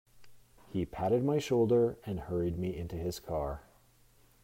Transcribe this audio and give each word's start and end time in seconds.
He 0.65 0.83
patted 0.83 1.23
my 1.23 1.37
shoulder 1.37 1.99
and 2.07 2.21
hurried 2.21 2.57
me 2.57 2.75
into 2.75 2.95
his 2.95 3.19
car. 3.19 3.61